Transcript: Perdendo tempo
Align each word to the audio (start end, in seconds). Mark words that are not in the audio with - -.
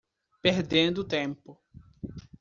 Perdendo 0.41 1.03
tempo 1.03 1.61